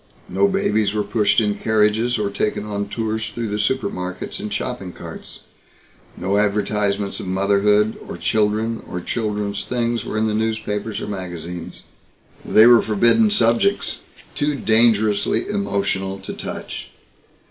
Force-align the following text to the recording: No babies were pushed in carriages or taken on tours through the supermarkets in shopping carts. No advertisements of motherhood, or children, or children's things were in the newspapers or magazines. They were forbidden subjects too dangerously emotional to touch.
No 0.29 0.47
babies 0.47 0.95
were 0.95 1.03
pushed 1.03 1.39
in 1.39 1.53
carriages 1.53 2.17
or 2.17 2.31
taken 2.31 2.65
on 2.65 2.89
tours 2.89 3.29
through 3.31 3.49
the 3.49 3.59
supermarkets 3.59 4.39
in 4.39 4.49
shopping 4.49 4.91
carts. 4.93 5.41
No 6.17 6.39
advertisements 6.39 7.19
of 7.19 7.27
motherhood, 7.27 7.97
or 8.09 8.17
children, 8.17 8.81
or 8.89 8.99
children's 8.99 9.63
things 9.63 10.03
were 10.03 10.17
in 10.17 10.25
the 10.25 10.33
newspapers 10.33 11.01
or 11.01 11.07
magazines. 11.07 11.83
They 12.43 12.65
were 12.65 12.81
forbidden 12.81 13.29
subjects 13.29 13.99
too 14.33 14.55
dangerously 14.55 15.47
emotional 15.47 16.17
to 16.21 16.33
touch. 16.33 16.89